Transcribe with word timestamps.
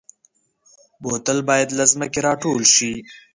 بوتل 1.01 1.39
باید 1.49 1.69
له 1.77 1.83
ځمکې 1.91 2.19
راټول 2.27 2.63
شي. 2.75 2.93